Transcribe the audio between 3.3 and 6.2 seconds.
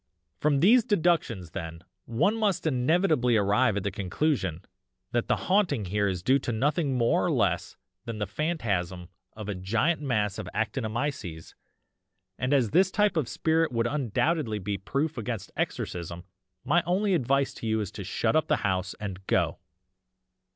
arrive at the conclusion that the haunting here